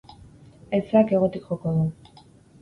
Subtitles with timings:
[0.77, 2.25] Haizeak hegotik joko du.